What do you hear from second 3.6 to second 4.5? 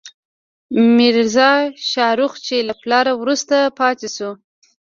پاچا شو.